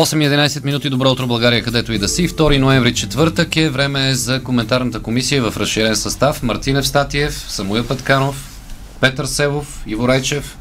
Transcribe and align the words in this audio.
8.11 0.00 0.64
минути, 0.64 0.90
добро 0.90 1.10
утро 1.10 1.26
България, 1.26 1.62
където 1.62 1.92
и 1.92 1.98
да 1.98 2.08
си. 2.08 2.28
2 2.28 2.58
ноември, 2.58 2.94
четвъртък 2.94 3.56
е 3.56 3.68
време 3.68 4.14
за 4.14 4.42
коментарната 4.42 5.00
комисия 5.00 5.50
в 5.50 5.56
разширен 5.56 5.96
състав. 5.96 6.42
Мартинев 6.42 6.86
Статиев, 6.86 7.44
Самуил 7.48 7.84
Петканов, 7.84 8.60
Петър 9.00 9.24
Севов, 9.24 9.82
Иво 9.86 10.08
Райчев, 10.08 10.56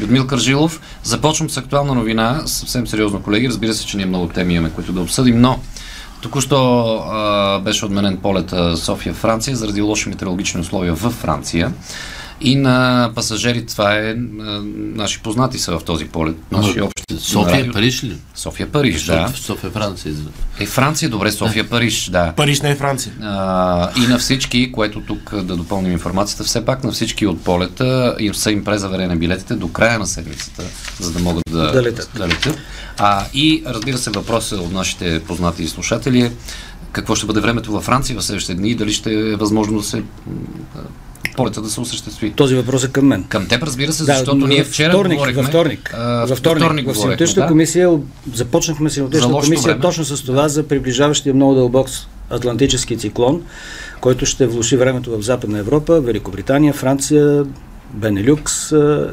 Людмил 0.00 0.26
Кържилов. 0.26 0.80
Започвам 1.02 1.50
с 1.50 1.56
актуална 1.56 1.94
новина, 1.94 2.42
съвсем 2.46 2.86
сериозно, 2.86 3.22
колеги. 3.22 3.48
Разбира 3.48 3.74
се, 3.74 3.86
че 3.86 3.96
ние 3.96 4.06
много 4.06 4.28
теми 4.28 4.54
имаме, 4.54 4.70
които 4.74 4.92
да 4.92 5.00
обсъдим, 5.00 5.40
но 5.40 5.60
току-що 6.20 6.84
а, 6.94 7.58
беше 7.58 7.86
отменен 7.86 8.16
полета 8.16 8.76
София-Франция 8.76 9.54
заради 9.54 9.80
лоши 9.80 10.08
метеорологични 10.08 10.60
условия 10.60 10.94
в 10.94 11.10
Франция. 11.10 11.72
И 12.44 12.56
на 12.56 13.10
пасажери, 13.14 13.66
това 13.66 13.94
е, 13.94 14.14
наши 14.74 15.22
познати 15.22 15.58
са 15.58 15.78
в 15.78 15.84
този 15.84 16.04
полет, 16.04 16.36
наши 16.52 16.80
общи. 16.80 17.02
София, 17.18 17.72
Париж 17.72 18.04
ли? 18.04 18.16
София, 18.34 18.72
Париж, 18.72 19.04
да. 19.04 19.32
София, 19.36 19.70
Франция. 19.70 20.14
Е, 20.60 20.66
Франция, 20.66 21.08
добре, 21.08 21.32
София, 21.32 21.68
Париж, 21.68 22.10
да. 22.10 22.32
Париж 22.36 22.60
не 22.60 22.70
е 22.70 22.76
Франция. 22.76 23.12
А, 23.22 23.90
и 23.96 24.06
на 24.06 24.18
всички, 24.18 24.72
което 24.72 25.00
тук 25.00 25.34
да 25.42 25.56
допълним 25.56 25.92
информацията, 25.92 26.44
все 26.44 26.64
пак 26.64 26.84
на 26.84 26.92
всички 26.92 27.26
от 27.26 27.44
полета 27.44 28.16
им 28.18 28.34
са 28.34 28.52
им 28.52 28.64
презаверени 28.64 29.16
билетите 29.16 29.54
до 29.54 29.68
края 29.68 29.98
на 29.98 30.06
седмицата, 30.06 30.62
за 31.00 31.12
да 31.12 31.18
могат 31.18 31.42
да, 31.50 31.72
да 31.72 31.82
летят. 31.82 32.10
Да 32.16 32.28
летят. 32.28 32.58
А, 32.98 33.24
и 33.34 33.62
разбира 33.66 33.98
се, 33.98 34.10
въпросът 34.10 34.60
от 34.60 34.72
нашите 34.72 35.22
познати 35.26 35.68
слушатели 35.68 36.20
е 36.20 36.32
какво 36.92 37.14
ще 37.14 37.26
бъде 37.26 37.40
времето 37.40 37.72
във 37.72 37.84
Франция 37.84 38.18
в 38.18 38.24
следващите 38.24 38.54
дни 38.54 38.70
и 38.70 38.74
дали 38.74 38.92
ще 38.92 39.12
е 39.12 39.36
възможно 39.36 39.78
да 39.78 39.84
се 39.84 40.02
полета 41.36 41.62
да 41.62 41.70
се 41.70 41.80
осъществи. 41.80 42.32
Този 42.32 42.54
въпрос 42.54 42.84
е 42.84 42.88
към 42.88 43.06
мен. 43.06 43.24
Към 43.24 43.48
теб, 43.48 43.62
разбира 43.62 43.92
се, 43.92 44.04
защото 44.04 44.38
да, 44.38 44.46
ние 44.46 44.64
вчера 44.64 44.90
вторник, 44.90 45.18
говорихме... 45.18 45.42
Във 45.42 45.50
вторник. 45.50 45.94
А, 45.96 46.26
във 46.26 46.38
вторник, 46.38 46.64
вторник 46.64 46.88
в 46.88 46.98
синотичната 46.98 47.40
да? 47.40 47.46
комисия 47.46 47.98
започнахме 48.34 48.90
синотичната 48.90 49.34
комисия 49.34 49.72
време. 49.72 49.80
точно 49.80 50.04
с 50.04 50.22
това 50.22 50.48
за 50.48 50.62
приближаващия 50.62 51.34
много 51.34 51.54
дълбок 51.54 51.88
атлантически 52.30 52.98
циклон, 52.98 53.42
който 54.00 54.26
ще 54.26 54.46
влуши 54.46 54.76
времето 54.76 55.18
в 55.18 55.22
Западна 55.22 55.58
Европа, 55.58 56.00
Великобритания, 56.00 56.72
Франция, 56.72 57.44
Бенелюкс 57.94 58.70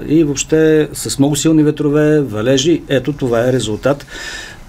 и 0.08 0.24
въобще 0.24 0.90
с 0.94 1.20
много 1.20 1.36
силни 1.36 1.64
ветрове, 1.64 2.22
валежи. 2.22 2.82
Ето 2.90 3.14
това 3.14 3.48
е 3.48 3.54
резултат 3.54 4.06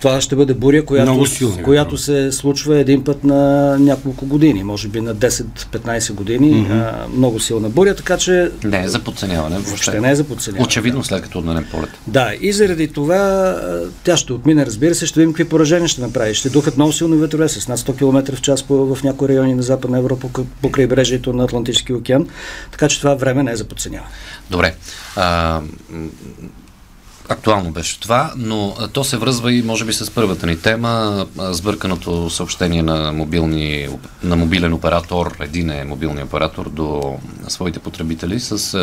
това 0.00 0.20
ще 0.20 0.36
бъде 0.36 0.54
буря, 0.54 0.84
която, 0.84 1.26
силни, 1.26 1.62
която 1.62 1.98
се 1.98 2.32
случва 2.32 2.78
един 2.78 3.04
път 3.04 3.24
на 3.24 3.76
няколко 3.78 4.26
години, 4.26 4.64
може 4.64 4.88
би 4.88 5.00
на 5.00 5.16
10-15 5.16 6.12
години. 6.12 6.52
Mm-hmm. 6.52 7.04
А, 7.04 7.08
много 7.16 7.40
силна 7.40 7.68
буря, 7.68 7.94
така 7.94 8.16
че... 8.16 8.50
Не 8.64 8.84
е 8.84 8.88
за 8.88 8.98
подценяване. 8.98 9.58
Въобще 9.58 10.00
не 10.00 10.10
е 10.10 10.14
за 10.14 10.24
подценяване. 10.24 10.64
Очевидно 10.64 11.04
след 11.04 11.22
като 11.22 11.38
отменем 11.38 11.66
полет. 11.70 11.90
Да, 12.06 12.32
и 12.40 12.52
заради 12.52 12.88
това 12.88 13.56
тя 14.04 14.16
ще 14.16 14.32
отмине, 14.32 14.66
разбира 14.66 14.94
се, 14.94 15.06
ще 15.06 15.20
видим 15.20 15.32
какви 15.32 15.48
поражения 15.48 15.88
ще 15.88 16.00
направи. 16.00 16.34
Ще 16.34 16.50
духат 16.50 16.76
много 16.76 16.92
силни 16.92 17.16
ветрове 17.16 17.48
с 17.48 17.68
над 17.68 17.78
100 17.78 17.98
км 17.98 18.36
в 18.36 18.40
час 18.40 18.62
по, 18.62 18.94
в 18.94 19.02
някои 19.02 19.28
райони 19.28 19.54
на 19.54 19.62
Западна 19.62 19.98
Европа 19.98 20.28
по 20.62 20.70
крайбрежието 20.70 21.32
на 21.32 21.44
Атлантическия 21.44 21.96
океан. 21.96 22.28
Така 22.70 22.88
че 22.88 22.98
това 22.98 23.14
време 23.14 23.42
не 23.42 23.52
е 23.52 23.56
за 23.56 23.64
подценяване. 23.64 24.10
Добре. 24.50 24.74
А, 25.16 25.60
Актуално 27.30 27.70
беше 27.70 28.00
това, 28.00 28.32
но 28.36 28.74
то 28.92 29.04
се 29.04 29.16
връзва 29.16 29.52
и 29.52 29.62
може 29.62 29.84
би 29.84 29.92
с 29.92 30.10
първата 30.10 30.46
ни 30.46 30.56
тема, 30.56 31.26
сбърканото 31.38 32.30
съобщение 32.30 32.82
на, 32.82 33.12
мобилни, 33.12 33.88
на 34.22 34.36
мобилен 34.36 34.72
оператор, 34.72 35.36
един 35.40 35.70
е 35.70 35.84
мобилния 35.84 36.24
оператор 36.24 36.70
до 36.70 37.18
своите 37.48 37.78
потребители 37.78 38.40
с 38.40 38.74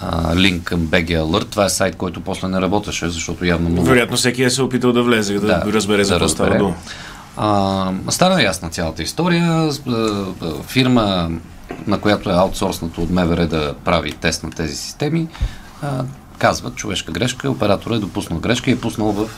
а, 0.00 0.36
линк 0.36 0.64
към 0.64 0.80
BG 0.80 1.08
Alert. 1.08 1.50
Това 1.50 1.64
е 1.64 1.68
сайт, 1.68 1.96
който 1.96 2.20
после 2.20 2.48
не 2.48 2.60
работеше, 2.60 3.08
защото 3.08 3.44
явно 3.44 3.70
много... 3.70 3.86
Вероятно 3.86 4.16
всеки 4.16 4.42
е 4.42 4.50
се 4.50 4.62
опитал 4.62 4.92
да 4.92 5.02
влезе, 5.02 5.34
да, 5.34 5.46
да 5.46 5.72
разбере 5.72 6.04
за 6.04 6.12
какво 6.12 6.24
да 6.24 6.32
става 6.32 6.58
дума. 6.58 6.74
стана 8.10 8.42
ясна 8.42 8.70
цялата 8.70 9.02
история. 9.02 9.70
Фирма, 10.66 11.30
на 11.86 12.00
която 12.00 12.30
е 12.30 12.34
аутсорснато 12.34 13.02
от 13.02 13.10
МВР 13.10 13.46
да 13.46 13.74
прави 13.84 14.12
тест 14.12 14.44
на 14.44 14.50
тези 14.50 14.76
системи, 14.76 15.28
казват 16.40 16.74
човешка 16.74 17.12
грешка, 17.12 17.50
оператора 17.50 17.94
е 17.94 17.98
допуснал 17.98 18.38
грешка 18.38 18.70
и 18.70 18.72
е 18.72 18.76
пуснал 18.76 19.12
в 19.12 19.28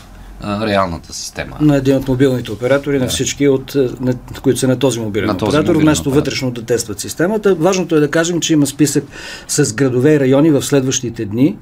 а, 0.41 0.67
реалната 0.67 1.13
система. 1.13 1.57
На 1.61 1.77
един 1.77 1.97
от 1.97 2.09
мобилните 2.09 2.53
оператори, 2.53 2.99
да. 2.99 3.05
на 3.05 3.11
всички, 3.11 3.49
от, 3.49 3.75
на, 4.01 4.15
които 4.43 4.61
са 4.61 4.69
на 4.69 4.79
този 4.79 5.01
мобилен 5.01 5.27
на 5.27 5.37
този 5.37 5.49
оператор, 5.49 5.73
мобилен 5.73 5.87
вместо 5.87 6.09
оператор. 6.09 6.21
вътрешно 6.21 6.51
да 6.51 6.63
тестват 6.63 7.01
системата. 7.01 7.55
Важното 7.55 7.97
е 7.97 8.01
да 8.01 8.11
кажем, 8.11 8.41
че 8.41 8.53
има 8.53 8.67
списък 8.67 9.05
с 9.49 9.75
градове 9.75 10.15
и 10.15 10.21
райони 10.21 10.51
в 10.51 10.63
следващите 10.63 11.25
дни, 11.25 11.57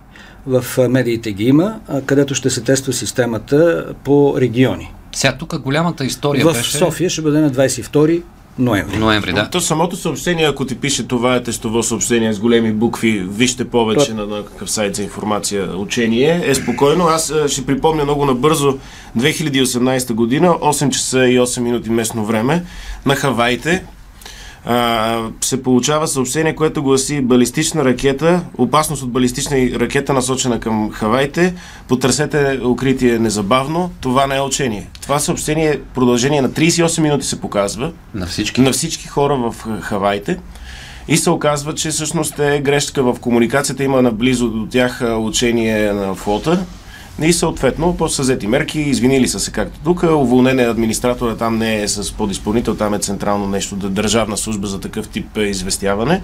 в 0.46 0.88
медиите 0.88 1.32
ги 1.32 1.44
има, 1.44 1.80
където 2.06 2.34
ще 2.34 2.50
се 2.50 2.60
тества 2.60 2.92
системата 2.92 3.86
по 4.04 4.34
региони. 4.38 4.92
Сега 5.12 5.36
тук 5.36 5.58
голямата 5.58 6.04
история 6.04 6.46
в 6.46 6.52
беше... 6.52 6.70
В 6.70 6.78
София 6.78 7.10
ще 7.10 7.22
бъде 7.22 7.40
на 7.40 7.50
22 7.50 8.22
ноември. 8.60 8.96
Ноември, 8.96 9.32
да. 9.32 9.50
То 9.50 9.60
самото 9.60 9.96
съобщение, 9.96 10.46
ако 10.46 10.64
ти 10.64 10.74
пише 10.74 11.08
това 11.08 11.36
е 11.36 11.42
тестово 11.42 11.82
съобщение 11.82 12.32
с 12.32 12.38
големи 12.38 12.72
букви, 12.72 13.26
вижте 13.28 13.64
повече 13.64 14.06
То... 14.06 14.14
на, 14.14 14.26
на 14.26 14.44
какъв 14.44 14.70
сайт 14.70 14.96
за 14.96 15.02
информация, 15.02 15.76
учение, 15.76 16.42
е 16.44 16.54
спокойно. 16.54 17.06
Аз 17.06 17.32
ще 17.48 17.66
припомня 17.66 18.04
много 18.04 18.24
набързо 18.24 18.78
2018 19.18 20.12
година, 20.12 20.48
8 20.48 20.90
часа 20.90 21.26
и 21.26 21.38
8 21.38 21.60
минути 21.60 21.90
местно 21.90 22.24
време, 22.24 22.64
на 23.06 23.16
Хавайте, 23.16 23.84
а, 24.64 25.18
се 25.40 25.62
получава 25.62 26.08
съобщение, 26.08 26.54
което 26.54 26.82
гласи 26.82 27.20
балистична 27.20 27.84
ракета, 27.84 28.40
опасност 28.58 29.02
от 29.02 29.10
балистична 29.10 29.56
ракета 29.80 30.12
насочена 30.12 30.60
към 30.60 30.90
Хавайте, 30.90 31.54
потърсете 31.88 32.60
укритие 32.64 33.18
незабавно, 33.18 33.90
това 34.00 34.26
не 34.26 34.36
е 34.36 34.40
учение. 34.40 34.88
Това 35.02 35.18
съобщение 35.18 35.70
е 35.70 35.80
продължение 35.80 36.42
на 36.42 36.50
38 36.50 37.00
минути 37.00 37.26
се 37.26 37.40
показва 37.40 37.92
на 38.14 38.26
всички, 38.26 38.60
на 38.60 38.72
всички 38.72 39.08
хора 39.08 39.36
в 39.36 39.80
Хавайте. 39.80 40.38
И 41.08 41.16
се 41.16 41.30
оказва, 41.30 41.74
че 41.74 41.90
всъщност 41.90 42.38
е 42.38 42.60
грешка 42.60 43.02
в 43.02 43.20
комуникацията. 43.20 43.84
Има 43.84 44.02
наблизо 44.02 44.48
до 44.48 44.66
тях 44.66 45.02
учение 45.18 45.92
на 45.92 46.14
флота, 46.14 46.64
и 47.22 47.32
съответно, 47.32 47.96
после 47.98 48.16
са 48.16 48.22
взети 48.22 48.46
мерки, 48.46 48.80
извинили 48.80 49.28
са 49.28 49.40
се 49.40 49.52
както 49.52 49.80
тук, 49.84 50.02
уволнен 50.02 50.58
е 50.58 50.64
администратора, 50.64 51.36
там 51.36 51.58
не 51.58 51.82
е 51.82 51.88
с 51.88 52.12
подизпълнител, 52.12 52.74
там 52.74 52.94
е 52.94 52.98
централно 52.98 53.46
нещо, 53.46 53.76
държавна 53.76 54.36
служба 54.36 54.66
за 54.66 54.80
такъв 54.80 55.08
тип 55.08 55.36
е, 55.36 55.40
известяване 55.40 56.22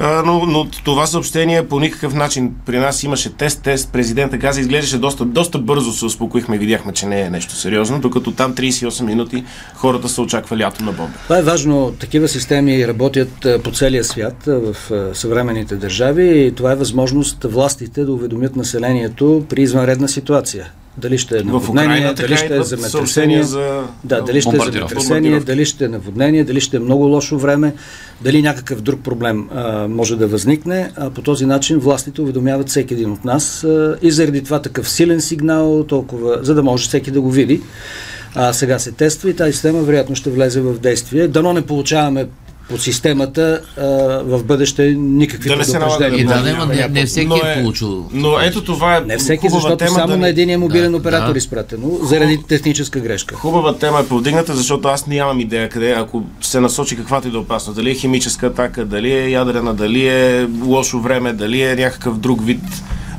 но, 0.00 0.46
но 0.46 0.66
това 0.84 1.06
съобщение 1.06 1.68
по 1.68 1.80
никакъв 1.80 2.14
начин 2.14 2.54
при 2.66 2.78
нас 2.78 3.02
имаше 3.02 3.32
тест, 3.32 3.62
тест, 3.62 3.92
президента 3.92 4.38
каза, 4.38 4.60
изглеждаше 4.60 4.98
доста, 4.98 5.24
доста 5.24 5.58
бързо 5.58 5.92
се 5.92 6.04
успокоихме 6.04 6.56
и 6.56 6.58
видяхме, 6.58 6.92
че 6.92 7.06
не 7.06 7.20
е 7.20 7.30
нещо 7.30 7.54
сериозно, 7.54 8.00
докато 8.00 8.32
там 8.32 8.54
38 8.54 9.02
минути 9.02 9.44
хората 9.74 10.08
са 10.08 10.22
очаквали 10.22 10.62
атомна 10.62 10.92
бомба. 10.92 11.12
Това 11.22 11.38
е 11.38 11.42
важно. 11.42 11.92
Такива 12.00 12.28
системи 12.28 12.88
работят 12.88 13.46
по 13.64 13.70
целия 13.70 14.04
свят 14.04 14.42
в 14.46 14.76
съвременните 15.14 15.76
държави 15.76 16.46
и 16.46 16.52
това 16.52 16.72
е 16.72 16.76
възможност 16.76 17.44
властите 17.44 18.04
да 18.04 18.12
уведомят 18.12 18.56
населението 18.56 19.44
при 19.48 19.62
извънредна 19.62 20.08
ситуация. 20.08 20.72
Дали 20.98 21.18
ще 21.18 21.38
е 21.38 21.42
наводнение, 21.42 22.14
дали 22.14 22.36
ще 22.36 22.56
е 22.56 22.62
земетресение, 22.62 23.42
за... 23.42 23.82
да, 24.04 24.22
дали 24.22 24.40
ще 24.40 24.56
е 24.56 24.60
земетресение, 24.72 25.40
дали 25.40 25.64
ще 25.64 25.84
е 25.84 25.88
наводнение, 25.88 26.44
дали 26.44 26.60
ще 26.60 26.76
е 26.76 26.80
много 26.80 27.04
лошо 27.04 27.38
време, 27.38 27.74
дали 28.20 28.42
някакъв 28.42 28.80
друг 28.80 29.00
проблем 29.00 29.48
а, 29.54 29.88
може 29.88 30.16
да 30.16 30.26
възникне. 30.26 30.90
А 30.96 31.10
по 31.10 31.22
този 31.22 31.46
начин 31.46 31.78
властите 31.78 32.22
уведомяват 32.22 32.68
всеки 32.68 32.94
един 32.94 33.12
от 33.12 33.24
нас 33.24 33.64
а, 33.64 33.96
и 34.02 34.10
заради 34.10 34.44
това 34.44 34.62
такъв 34.62 34.90
силен 34.90 35.20
сигнал, 35.20 35.84
толкова, 35.84 36.38
за 36.42 36.54
да 36.54 36.62
може 36.62 36.88
всеки 36.88 37.10
да 37.10 37.20
го 37.20 37.30
види. 37.30 37.60
А, 38.34 38.52
сега 38.52 38.78
се 38.78 38.92
тества 38.92 39.30
и 39.30 39.36
тази 39.36 39.52
система 39.52 39.82
вероятно 39.82 40.16
ще 40.16 40.30
влезе 40.30 40.60
в 40.60 40.78
действие. 40.78 41.28
Дано 41.28 41.52
не 41.52 41.62
получаваме 41.62 42.26
по 42.68 42.78
системата 42.78 43.60
а, 43.76 43.82
в 44.24 44.44
бъдеще 44.44 44.94
никакви 44.98 45.48
да 45.48 45.56
предупреждения. 45.56 46.26
Да, 46.26 46.42
да, 46.42 46.66
не, 46.66 46.88
не 46.88 47.06
всеки 47.06 47.40
е, 47.44 47.52
е 47.52 47.62
получил. 47.62 48.08
Но 48.12 48.40
ето 48.40 48.64
това 48.64 48.96
е. 48.96 49.00
Не 49.00 49.18
всеки, 49.18 49.48
защото 49.48 49.76
тема 49.76 49.90
само 49.90 50.08
да 50.08 50.16
на 50.16 50.28
един 50.28 50.60
мобилен 50.60 50.90
да, 50.90 50.96
оператор 50.96 51.32
да. 51.32 51.38
изпратено, 51.38 51.98
заради 52.02 52.42
техническа 52.48 53.00
грешка. 53.00 53.34
Хубава 53.34 53.76
тема 53.76 54.00
е 54.00 54.06
повдигната, 54.06 54.56
защото 54.56 54.88
аз 54.88 55.06
нямам 55.06 55.40
идея 55.40 55.68
къде, 55.68 55.90
ако 55.90 56.24
се 56.40 56.60
насочи 56.60 56.96
каквато 56.96 57.28
и 57.28 57.30
да 57.30 57.36
е 57.36 57.40
опасност. 57.40 57.76
Дали 57.76 57.90
е 57.90 57.94
химическа 57.94 58.46
атака, 58.46 58.84
дали 58.84 59.12
е 59.12 59.30
ядрена, 59.30 59.74
дали 59.74 60.08
е 60.08 60.48
лошо 60.64 61.00
време, 61.00 61.32
дали 61.32 61.62
е 61.62 61.76
някакъв 61.76 62.18
друг 62.18 62.44
вид 62.44 62.60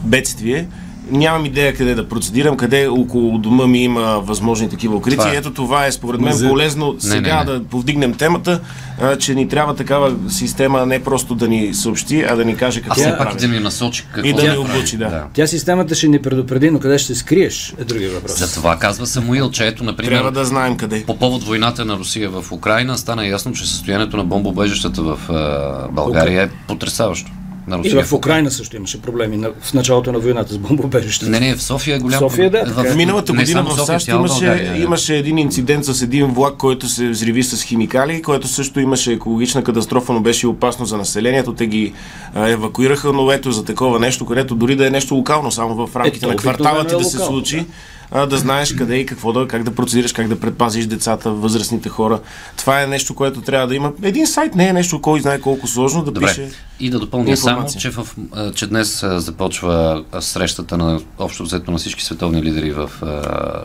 бедствие 0.04 0.68
нямам 1.12 1.46
идея 1.46 1.76
къде 1.76 1.96
да 1.96 2.10
процедирам, 2.10 2.58
къде 2.58 2.88
около 2.88 3.38
дома 3.38 3.68
ми 3.68 3.84
има 3.84 4.02
възможни 4.02 4.70
такива 4.70 4.96
укрития. 4.96 5.18
Това 5.18 5.34
е. 5.34 5.38
Ето 5.38 5.54
това 5.54 5.86
е 5.86 5.92
според 5.92 6.22
мен 6.22 6.50
полезно 6.50 6.94
не, 6.94 7.02
сега 7.02 7.44
не, 7.44 7.52
не. 7.52 7.60
да 7.60 7.64
повдигнем 7.66 8.14
темата, 8.14 8.60
а, 9.02 9.16
че 9.16 9.36
ни 9.36 9.48
трябва 9.48 9.76
такава 9.76 10.16
система 10.30 10.86
не 10.86 11.04
просто 11.04 11.36
да 11.36 11.48
ни 11.48 11.74
съобщи, 11.74 12.26
а 12.30 12.36
да 12.36 12.46
ни 12.46 12.56
каже 12.56 12.82
какво 12.82 13.02
да 13.02 13.18
пак 13.18 13.36
да 13.36 13.48
ни 13.48 13.60
насочи 13.60 14.06
какво 14.14 14.30
и 14.30 14.34
да 14.34 14.52
ни 14.52 14.58
обучи. 14.58 14.98
Да. 14.98 15.10
да. 15.10 15.26
Тя 15.34 15.48
системата 15.48 15.96
ще 15.96 16.08
ни 16.08 16.22
предупреди, 16.22 16.72
но 16.72 16.80
къде 16.80 16.98
ще 16.98 17.14
се 17.14 17.20
скриеш 17.20 17.74
е 17.80 17.84
другия 17.84 18.12
въпрос. 18.12 18.38
За 18.38 18.54
това 18.54 18.78
казва 18.78 19.08
Самуил, 19.08 19.52
че 19.52 19.68
ето, 19.68 19.84
например, 19.84 20.12
трябва 20.12 20.32
да 20.32 20.46
знаем 20.46 20.78
къде. 20.78 21.04
По 21.06 21.18
повод 21.18 21.44
войната 21.44 21.86
на 21.86 21.98
Русия 21.98 22.30
в 22.30 22.52
Украина 22.52 22.98
стана 22.98 23.28
ясно, 23.28 23.54
че 23.54 23.68
състоянието 23.68 24.18
на 24.18 24.24
бомбоубежищата 24.24 25.02
в 25.02 25.20
uh, 25.30 25.92
България 25.92 26.48
okay. 26.48 26.54
е 26.54 26.68
потрясаващо 26.68 27.32
на 27.70 27.78
Русия. 27.78 28.00
И 28.00 28.04
в 28.04 28.14
Украина 28.14 28.52
също 28.52 28.76
имаше 28.76 29.02
проблеми 29.02 29.46
в 29.62 29.74
началото 29.74 30.12
на 30.12 30.20
войната 30.20 30.54
с 30.54 30.58
бомбоубежището. 30.58 31.32
Не, 31.32 31.40
не, 31.40 31.56
в 31.56 31.64
София 31.64 31.96
е 31.96 32.00
голям. 32.00 32.20
В 32.20 32.20
София, 32.20 32.50
да. 32.50 32.66
В 32.66 32.96
миналата 32.96 33.34
година 33.34 33.64
в 33.64 33.86
САЩ 33.86 34.08
имаше, 34.08 34.46
България, 34.46 34.84
имаше 34.84 35.18
един 35.18 35.38
инцидент 35.38 35.86
с 35.86 36.02
един 36.02 36.26
влак, 36.26 36.58
който 36.58 36.88
се 36.88 37.10
взриви 37.10 37.44
с 37.44 37.64
химикали, 37.64 38.22
който 38.22 38.48
също 38.48 38.80
имаше 38.80 39.12
екологична 39.12 39.64
катастрофа, 39.64 40.14
но 40.14 40.20
беше 40.20 40.48
опасно 40.48 40.86
за 40.86 40.98
населението. 40.98 41.54
Те 41.54 41.68
ги 41.68 41.94
а, 42.36 42.50
евакуираха, 42.50 43.14
но 43.14 43.32
ето 43.32 43.52
за 43.52 43.66
такова 43.66 44.00
нещо, 44.00 44.26
където 44.26 44.56
дори 44.56 44.76
да 44.76 44.88
е 44.88 44.90
нещо 44.90 45.16
локално, 45.16 45.52
само 45.52 45.88
в 45.88 45.96
рамките 45.96 46.26
е, 46.26 46.30
на 46.30 46.36
квартала 46.36 46.88
ти 46.88 46.96
да 46.96 47.04
се 47.04 47.18
случи. 47.18 47.58
Да 47.58 47.66
а, 48.12 48.26
да 48.26 48.38
знаеш 48.38 48.74
къде 48.74 48.96
и 48.96 49.06
какво 49.06 49.34
да, 49.34 49.48
как 49.48 49.64
да 49.64 49.76
процедираш, 49.76 50.14
как 50.14 50.28
да 50.28 50.40
предпазиш 50.40 50.86
децата, 50.86 51.32
възрастните 51.32 51.90
хора. 51.90 52.20
Това 52.58 52.82
е 52.82 52.88
нещо, 52.88 53.16
което 53.16 53.42
трябва 53.42 53.68
да 53.68 53.76
има. 53.76 53.94
Един 54.04 54.28
сайт 54.28 54.56
не 54.56 54.68
е 54.68 54.74
нещо, 54.74 55.02
кой 55.02 55.22
знае 55.22 55.40
колко 55.40 55.68
сложно 55.68 56.04
да 56.04 56.12
Добре. 56.12 56.28
пише. 56.28 56.50
И 56.80 56.90
да 56.90 57.00
допълня 57.00 57.38
само, 57.38 57.68
че, 57.80 57.90
в, 57.90 58.08
че 58.56 58.68
днес 58.68 59.06
започва 59.08 60.04
срещата 60.20 60.78
на 60.78 61.02
общо 61.20 61.44
взето 61.44 61.72
на 61.72 61.78
всички 61.78 62.04
световни 62.04 62.44
лидери 62.44 62.72
в 62.72 62.92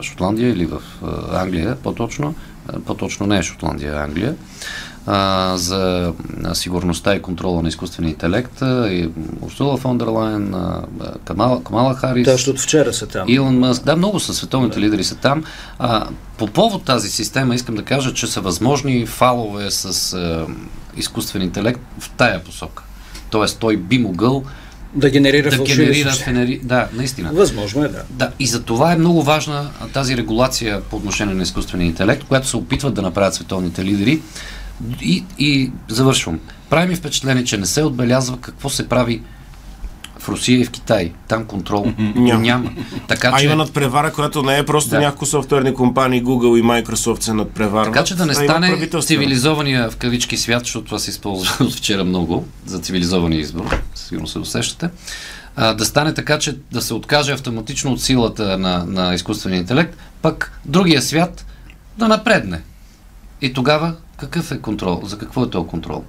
Шотландия 0.02 0.50
или 0.50 0.67
в 0.67 0.82
Англия, 1.32 1.76
по-точно. 1.76 2.35
По-точно 2.87 3.26
не 3.26 3.38
е 3.38 3.43
Шотландия, 3.43 3.94
а 3.97 4.05
Англия 4.05 4.35
а, 5.06 5.53
за 5.56 6.12
сигурността 6.53 7.15
и 7.15 7.23
контрола 7.23 7.62
на 7.62 7.69
изкуствения 7.69 8.11
интелект. 8.11 8.62
И 8.62 9.09
Урсула 9.41 9.77
фон 9.77 9.99
дер 9.99 10.06
Лайен, 10.06 10.55
Камала, 11.25 11.65
Камала 11.65 11.95
Харис. 11.95 12.25
Да, 12.25 12.51
от 12.51 12.61
вчера 12.61 12.93
са 12.93 13.06
там. 13.06 13.29
Илон 13.29 13.59
Мъск. 13.59 13.85
Да, 13.85 13.97
много 13.97 14.21
са 14.21 14.35
световните 14.35 14.81
да. 14.81 14.87
лидери 14.87 15.05
са 15.05 15.15
там. 15.15 15.45
А, 15.79 16.06
по 16.39 16.47
повод 16.47 16.85
тази 16.85 17.09
система 17.09 17.55
искам 17.55 17.75
да 17.75 17.83
кажа, 17.83 18.15
че 18.15 18.27
са 18.27 18.41
възможни 18.41 19.06
фалове 19.06 19.71
с 19.71 20.12
а, 20.12 20.47
изкуствен 20.97 21.43
интелект 21.43 21.81
в 21.99 22.11
тая 22.11 22.45
посока. 22.45 22.83
Тоест 23.31 23.59
той 23.59 23.77
би 23.77 23.99
могъл 23.99 24.45
да 24.95 25.11
генерира 25.11 25.50
да 25.50 25.65
генерира 25.65 26.12
фенери... 26.12 26.61
Да, 26.62 26.89
наистина. 26.93 27.31
Възможно 27.33 27.85
е, 27.85 27.89
да. 27.89 28.03
да. 28.11 28.31
И 28.39 28.47
за 28.47 28.62
това 28.62 28.93
е 28.93 28.97
много 28.97 29.23
важна 29.23 29.71
тази 29.93 30.17
регулация 30.17 30.81
по 30.81 30.97
отношение 30.97 31.35
на 31.35 31.43
изкуствения 31.43 31.87
интелект, 31.87 32.25
която 32.25 32.49
се 32.49 32.57
опитват 32.57 32.95
да 32.95 33.03
направят 33.03 33.35
световните 33.35 33.85
лидери. 33.85 34.21
И, 35.03 35.25
и 35.38 35.71
завършвам. 35.88 36.41
Прави 36.71 36.88
ми 36.88 36.97
впечатление, 36.97 37.44
че 37.44 37.56
не 37.56 37.67
се 37.67 37.82
отбелязва 37.82 38.41
какво 38.41 38.69
се 38.69 38.88
прави 38.88 39.23
в 40.19 40.29
Русия 40.29 40.61
и 40.61 40.65
в 40.65 40.71
Китай. 40.71 41.12
Там 41.29 41.44
контрол 41.44 41.93
няма. 41.99 42.41
няма. 42.41 42.71
Така, 43.09 43.31
а 43.35 43.38
че... 43.38 43.44
има 43.44 43.56
надпревара, 43.56 44.12
която 44.12 44.43
не 44.43 44.59
е 44.59 44.67
просто 44.67 44.91
да. 44.91 45.00
няколко 45.00 45.26
софтуерни 45.26 45.75
компании, 45.75 46.25
Google 46.25 46.59
и 46.59 46.62
Microsoft 46.62 47.23
се 47.23 47.35
надпреварват. 47.35 47.93
Така 47.93 48.05
че 48.05 48.15
да 48.15 48.26
не 48.26 48.35
стане 48.35 48.88
цивилизования 49.03 49.91
в 49.91 49.97
кавички 49.97 50.37
свят, 50.37 50.62
защото 50.65 50.87
това 50.87 50.99
се 50.99 51.11
използва 51.11 51.55
от 51.65 51.75
вчера 51.75 52.05
много 52.05 52.47
за 52.67 52.79
цивилизования 52.79 53.41
избор, 53.41 53.81
сигурно 53.94 54.26
се 54.26 54.38
усещате. 54.38 54.88
А, 55.56 55.75
да 55.75 55.85
стане 55.85 56.15
така, 56.15 56.38
че 56.38 56.56
да 56.73 56.82
се 56.82 56.94
откаже 56.94 57.32
автоматично 57.32 57.93
от 57.93 58.03
силата 58.03 58.59
на, 58.59 58.85
на 58.85 59.15
изкуствения 59.15 59.59
интелект, 59.59 59.97
пък 60.23 60.61
другия 60.65 61.03
свят 61.03 61.47
да 61.99 62.09
напредне. 62.09 62.61
И 63.43 63.53
тогава 63.53 63.95
какъв 64.17 64.53
е 64.53 64.59
контрол? 64.59 65.01
За 65.05 65.19
какво 65.19 65.45
е 65.45 65.51
този 65.51 65.67
контрол? 65.67 66.05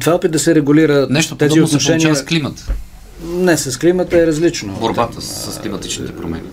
Това 0.00 0.12
е 0.12 0.14
опит 0.14 0.30
да 0.30 0.38
се 0.38 0.54
регулира 0.54 1.06
Нещо 1.10 1.36
тези 1.36 1.60
отношения... 1.60 2.14
се 2.14 2.22
с 2.22 2.24
климата. 2.24 2.72
Не, 3.24 3.56
с 3.56 3.78
климата 3.78 4.18
е 4.18 4.26
различно. 4.26 4.72
Борбата 4.80 5.20
с, 5.20 5.52
с 5.52 5.60
климатичните 5.60 6.16
промени. 6.16 6.48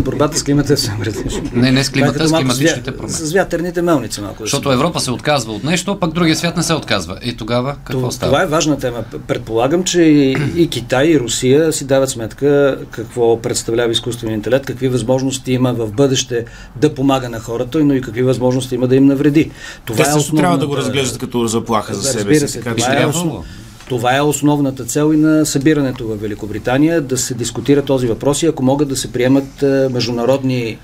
Борбата 0.00 0.38
с 0.38 0.42
климата 0.42 0.72
е 0.72 0.76
съвсем 0.76 1.02
различно. 1.02 1.42
Не, 1.52 1.72
не 1.72 1.84
с 1.84 1.90
климата, 1.90 2.28
с 2.28 2.32
климатичните 2.32 2.96
промени. 2.96 3.12
С 3.12 3.32
вятърните 3.32 3.82
мелници 3.82 4.20
малко. 4.20 4.42
Защото 4.42 4.72
Европа 4.72 5.00
се 5.00 5.10
отказва 5.10 5.52
от 5.52 5.64
нещо, 5.64 5.98
пък 6.00 6.12
другия 6.12 6.36
свят 6.36 6.56
не 6.56 6.62
се 6.62 6.74
отказва. 6.74 7.18
И 7.22 7.36
тогава 7.36 7.76
какво 7.84 8.00
това, 8.00 8.10
става? 8.10 8.32
Това 8.32 8.42
е 8.42 8.46
важна 8.46 8.78
тема. 8.78 9.04
Предполагам, 9.26 9.84
че 9.84 10.02
и, 10.02 10.36
и 10.56 10.68
Китай, 10.68 11.06
и 11.06 11.20
Русия 11.20 11.72
си 11.72 11.84
дават 11.84 12.10
сметка 12.10 12.78
какво 12.90 13.42
представлява 13.42 13.92
изкуственият 13.92 14.38
интелект, 14.38 14.66
какви 14.66 14.88
възможности 14.88 15.52
има 15.52 15.72
в 15.72 15.92
бъдеще 15.92 16.44
да 16.76 16.94
помага 16.94 17.28
на 17.28 17.40
хората, 17.40 17.78
но 17.78 17.94
и 17.94 18.00
какви 18.00 18.22
възможности 18.22 18.74
има 18.74 18.88
да 18.88 18.96
им 18.96 19.06
навреди. 19.06 19.50
Това 19.84 20.04
Те 20.04 20.10
е 20.10 20.12
също 20.12 20.34
трябва 20.34 20.58
да 20.58 20.66
го 20.66 20.76
разглеждат 20.76 21.18
като 21.18 21.46
заплаха 21.46 21.94
за 21.94 22.02
себе 22.02 22.34
си. 22.34 22.48
Се, 22.48 22.60
това, 22.60 23.02
е 23.02 23.06
основ... 23.06 23.44
Това 23.90 24.16
е 24.16 24.20
основната 24.20 24.84
цел 24.84 25.12
и 25.14 25.16
на 25.16 25.46
събирането 25.46 26.06
в 26.06 26.16
Великобритания, 26.16 27.00
да 27.00 27.18
се 27.18 27.34
дискутира 27.34 27.82
този 27.82 28.06
въпрос 28.06 28.42
и 28.42 28.46
ако 28.46 28.62
могат 28.62 28.88
да 28.88 28.96
се 28.96 29.12
приемат 29.12 29.62
е, 29.62 29.88
международни 29.88 30.78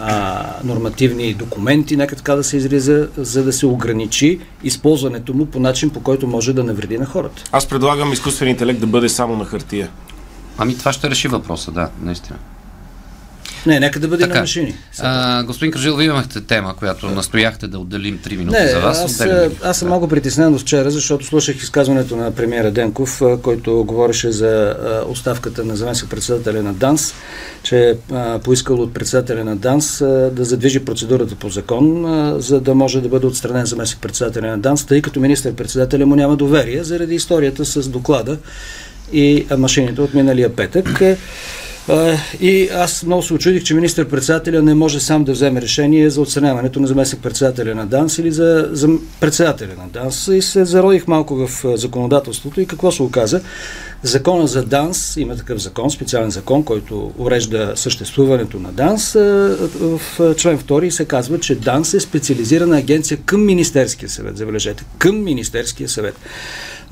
а, 0.00 0.46
нормативни 0.64 1.34
документи, 1.34 1.96
нека 1.96 2.16
така 2.16 2.34
да 2.34 2.44
се 2.44 2.56
изреза, 2.56 3.08
за 3.16 3.44
да 3.44 3.52
се 3.52 3.66
ограничи 3.66 4.40
използването 4.62 5.34
му 5.34 5.46
по 5.46 5.60
начин, 5.60 5.90
по 5.90 6.00
който 6.00 6.26
може 6.26 6.52
да 6.52 6.64
навреди 6.64 6.98
на 6.98 7.06
хората. 7.06 7.42
Аз 7.52 7.66
предлагам 7.66 8.12
изкуствен 8.12 8.48
интелект 8.48 8.80
да 8.80 8.86
бъде 8.86 9.08
само 9.08 9.36
на 9.36 9.44
хартия. 9.44 9.88
Ами 10.58 10.78
това 10.78 10.92
ще 10.92 11.10
реши 11.10 11.28
въпроса, 11.28 11.70
да, 11.70 11.88
наистина. 12.02 12.38
Не, 13.66 13.80
нека 13.80 14.00
да 14.00 14.08
бъде 14.08 14.22
така, 14.22 14.34
на 14.34 14.40
машини. 14.40 14.74
А, 14.98 15.42
господин 15.42 15.72
Кръжил, 15.72 15.96
вие 15.96 16.06
имахте 16.06 16.40
тема, 16.40 16.74
която 16.76 17.06
настояхте 17.06 17.66
да 17.66 17.78
отделим 17.78 18.18
3 18.18 18.36
минути 18.36 18.58
не, 18.58 18.68
за 18.68 18.80
вас. 18.80 19.04
Аз, 19.04 19.28
аз 19.62 19.78
съм 19.78 19.88
много 19.88 20.08
притеснен 20.08 20.54
от 20.54 20.60
вчера, 20.60 20.90
защото 20.90 21.26
слушах 21.26 21.56
изказването 21.56 22.16
на 22.16 22.30
премиера 22.30 22.70
Денков, 22.70 23.22
който 23.42 23.84
говореше 23.84 24.32
за 24.32 24.76
оставката 25.08 25.64
на 25.64 25.76
заместник 25.76 26.10
председателя 26.10 26.62
на 26.62 26.72
ДАНС, 26.72 27.14
че 27.62 27.90
е 27.90 27.94
поискал 28.38 28.76
от 28.76 28.94
председателя 28.94 29.44
на 29.44 29.56
ДАНС 29.56 29.98
да 30.32 30.44
задвижи 30.44 30.84
процедурата 30.84 31.34
по 31.34 31.48
закон, 31.48 32.04
за 32.40 32.60
да 32.60 32.74
може 32.74 33.00
да 33.00 33.08
бъде 33.08 33.26
отстранен 33.26 33.66
заместник 33.66 34.00
председателя 34.00 34.46
на 34.46 34.58
ДАНС, 34.58 34.84
тъй 34.86 35.02
като 35.02 35.20
министър-председателя 35.20 36.06
му 36.06 36.16
няма 36.16 36.36
доверие 36.36 36.84
заради 36.84 37.14
историята 37.14 37.64
с 37.64 37.88
доклада 37.88 38.38
и 39.12 39.46
машините 39.58 40.00
от 40.00 40.14
миналия 40.14 40.56
петък. 40.56 41.02
И 42.40 42.68
аз 42.68 43.02
много 43.02 43.22
се 43.22 43.34
очудих, 43.34 43.62
че 43.62 43.74
министър-председателя 43.74 44.62
не 44.62 44.74
може 44.74 45.00
сам 45.00 45.24
да 45.24 45.32
вземе 45.32 45.62
решение 45.62 46.10
за 46.10 46.20
отстраняването 46.20 46.80
на 46.80 46.86
заместник-председателя 46.86 47.74
на 47.74 47.86
ДАНС 47.86 48.18
или 48.18 48.32
за, 48.32 48.68
за 48.72 48.88
председателя 49.20 49.72
на 49.78 49.88
ДАНС. 49.88 50.28
И 50.28 50.42
се 50.42 50.64
зародих 50.64 51.06
малко 51.06 51.34
в 51.34 51.76
законодателството 51.76 52.60
и 52.60 52.66
какво 52.66 52.92
се 52.92 53.02
оказа. 53.02 53.40
Закона 54.02 54.46
за 54.46 54.64
ДАНС, 54.64 55.16
има 55.16 55.36
такъв 55.36 55.58
закон, 55.58 55.90
специален 55.90 56.30
закон, 56.30 56.64
който 56.64 57.12
урежда 57.18 57.72
съществуването 57.76 58.58
на 58.60 58.72
ДАНС. 58.72 59.12
В 59.14 60.00
член 60.36 60.58
2 60.58 60.90
се 60.90 61.04
казва, 61.04 61.40
че 61.40 61.54
ДАНС 61.54 61.94
е 61.94 62.00
специализирана 62.00 62.78
агенция 62.78 63.18
към 63.24 63.46
Министерския 63.46 64.08
съвет. 64.08 64.36
Забележете, 64.36 64.84
към 64.98 65.24
Министерския 65.24 65.88
съвет. 65.88 66.14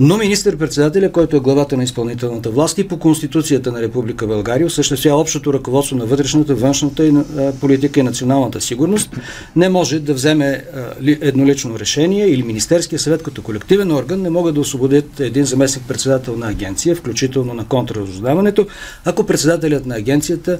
Но 0.01 0.19
министър-председателя, 0.19 1.13
който 1.13 1.37
е 1.37 1.41
главата 1.41 1.77
на 1.77 1.85
изпълнителната 1.85 2.51
власт 2.51 2.79
и 2.79 2.89
по 2.89 2.99
Конституцията 2.99 3.73
на 3.73 3.83
Република 3.83 4.27
България 4.27 4.67
осъществява 4.67 5.21
общото 5.21 5.53
ръководство 5.53 5.97
на 5.97 6.07
вътрешната, 6.07 6.55
външната 6.55 7.07
и, 7.07 7.13
политика 7.61 8.01
и 8.01 8.03
националната 8.03 8.61
сигурност, 8.61 9.11
не 9.57 9.69
може 9.69 10.01
да 10.01 10.15
вземе 10.15 10.65
еднолично 11.07 11.79
решение 11.79 12.27
или 12.27 12.43
Министерския 12.43 12.99
съвет 12.99 13.23
като 13.23 13.43
колективен 13.43 13.93
орган 13.93 14.23
не 14.23 14.31
могат 14.31 14.55
да 14.55 14.61
освободят 14.61 15.21
един 15.21 15.45
заместник 15.45 15.89
председател 15.89 16.37
на 16.37 16.49
агенция, 16.49 16.97
включително 16.97 17.55
на 17.55 17.65
контрразузнаването, 17.65 18.67
ако 19.05 19.27
председателят 19.27 19.87
на 19.87 19.95
агенцията 19.95 20.59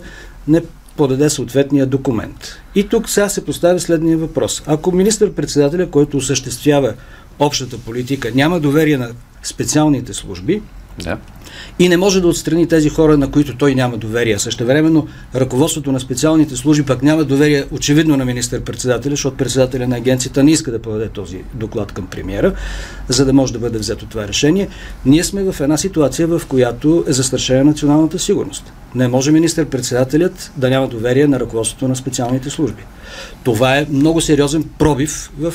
не 0.49 0.63
подаде 0.97 1.31
съответния 1.31 1.87
документ. 1.87 2.57
И 2.75 2.89
тук 2.89 3.09
сега 3.09 3.29
се 3.29 3.45
поставя 3.45 3.81
следния 3.81 4.19
въпрос. 4.19 4.63
Ако 4.67 4.93
министър-председателя, 4.93 5.91
който 5.91 6.17
осъществява 6.17 6.95
общата 7.47 7.79
политика, 7.79 8.31
няма 8.35 8.61
доверие 8.61 8.97
на 8.97 9.11
специалните 9.43 10.15
служби 10.15 10.63
да. 10.99 11.19
и 11.79 11.89
не 11.89 11.97
може 11.97 12.21
да 12.21 12.29
отстрани 12.29 12.69
тези 12.69 12.89
хора, 12.89 13.17
на 13.17 13.31
които 13.31 13.57
той 13.57 13.75
няма 13.75 13.97
доверие. 13.97 14.39
Също 14.39 14.67
времено 14.67 15.07
ръководството 15.35 15.93
на 15.93 16.01
специалните 16.01 16.57
служби 16.57 16.87
пък 16.87 17.03
няма 17.03 17.25
доверие 17.25 17.65
очевидно 17.71 18.17
на 18.17 18.25
министър-председателя, 18.25 19.11
защото 19.11 19.37
председателя 19.37 19.89
на 19.89 19.97
агенцията 19.97 20.45
не 20.45 20.51
иска 20.51 20.71
да 20.71 20.79
подаде 20.79 21.09
този 21.09 21.43
доклад 21.55 21.93
към 21.93 22.07
премиера, 22.07 22.55
за 23.09 23.25
да 23.25 23.33
може 23.33 23.53
да 23.53 23.59
бъде 23.59 23.79
взето 23.79 24.07
това 24.07 24.29
решение. 24.29 24.69
Ние 25.07 25.25
сме 25.25 25.53
в 25.53 25.61
една 25.61 25.77
ситуация, 25.77 26.27
в 26.27 26.43
която 26.49 27.05
е 27.09 27.13
застрашена 27.13 27.65
националната 27.65 28.19
сигурност. 28.19 28.73
Не 28.95 29.09
може 29.09 29.33
министър-председателят 29.33 30.53
да 30.57 30.71
няма 30.71 30.89
доверие 30.89 31.27
на 31.27 31.41
ръководството 31.41 31.89
на 31.89 31.97
специалните 31.97 32.51
служби. 32.51 32.83
Това 33.45 33.77
е 33.77 33.87
много 33.91 34.21
сериозен 34.21 34.65
пробив 34.79 35.31
в 35.39 35.55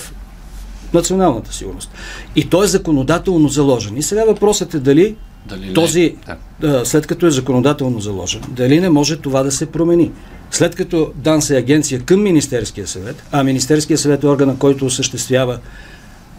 националната 0.94 1.54
сигурност. 1.54 1.92
И 2.36 2.50
той 2.50 2.66
е 2.66 2.68
законодателно 2.68 3.48
заложен. 3.48 3.98
И 3.98 4.04
сега 4.04 4.26
въпросът 4.26 4.74
е 4.74 4.80
дали, 4.80 5.16
дали 5.46 5.74
този, 5.74 6.16
да. 6.60 6.86
след 6.86 7.08
като 7.08 7.26
е 7.26 7.32
законодателно 7.32 8.00
заложен, 8.00 8.42
дали 8.50 8.80
не 8.80 8.90
може 8.90 9.18
това 9.18 9.44
да 9.44 9.52
се 9.52 9.66
промени. 9.66 10.12
След 10.52 10.76
като 10.76 11.12
ДАНС 11.16 11.50
е 11.50 11.58
агенция 11.58 12.00
към 12.00 12.24
Министерския 12.24 12.88
съвет, 12.88 13.24
а 13.32 13.44
Министерския 13.44 13.98
съвет 13.98 14.24
е 14.24 14.28
органа, 14.28 14.58
който 14.60 14.86
осъществява 14.86 15.60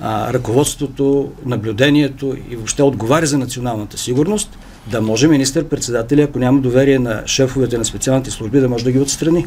а, 0.01 0.33
ръководството, 0.33 1.33
наблюдението 1.47 2.37
и 2.51 2.57
въобще 2.57 2.83
отговаря 2.83 3.27
за 3.27 3.39
националната 3.39 3.99
сигурност, 3.99 4.59
да 4.87 5.01
може 5.01 5.29
министър-председателя, 5.29 6.23
ако 6.23 6.39
няма 6.39 6.61
доверие 6.61 6.99
на 6.99 7.23
шефовете 7.27 7.79
на 7.79 7.85
специалните 7.85 8.31
служби, 8.31 8.61
да 8.61 8.69
може 8.69 8.85
да 8.85 8.93
ги 8.93 8.99
отстрани. 8.99 9.47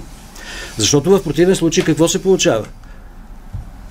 Защото 0.77 1.09
в 1.09 1.23
противен 1.23 1.55
случай 1.55 1.83
какво 1.83 2.07
се 2.07 2.21
получава? 2.21 2.65